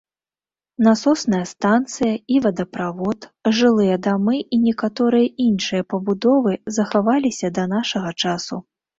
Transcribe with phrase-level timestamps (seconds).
[0.85, 8.57] Насосная станцыя і водаправод, жылыя дамы і некаторыя іншыя пабудовы захаваліся да нашага часу.